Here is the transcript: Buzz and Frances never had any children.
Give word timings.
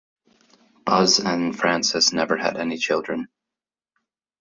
Buzz 0.83 1.19
and 1.19 1.55
Frances 1.55 2.11
never 2.11 2.35
had 2.37 2.57
any 2.57 2.75
children. 2.75 3.27